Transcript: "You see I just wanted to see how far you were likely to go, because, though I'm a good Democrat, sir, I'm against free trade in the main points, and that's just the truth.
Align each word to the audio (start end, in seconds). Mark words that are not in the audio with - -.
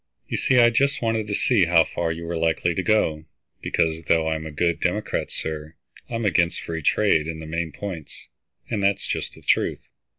"You 0.27 0.35
see 0.35 0.57
I 0.57 0.71
just 0.71 1.03
wanted 1.03 1.27
to 1.27 1.35
see 1.35 1.65
how 1.65 1.83
far 1.83 2.11
you 2.11 2.25
were 2.25 2.35
likely 2.35 2.73
to 2.73 2.81
go, 2.81 3.25
because, 3.61 4.05
though 4.05 4.29
I'm 4.29 4.47
a 4.47 4.51
good 4.51 4.79
Democrat, 4.79 5.29
sir, 5.29 5.75
I'm 6.09 6.25
against 6.25 6.61
free 6.61 6.81
trade 6.81 7.27
in 7.27 7.37
the 7.37 7.45
main 7.45 7.71
points, 7.71 8.27
and 8.67 8.81
that's 8.83 9.05
just 9.05 9.35
the 9.35 9.43
truth. 9.43 9.87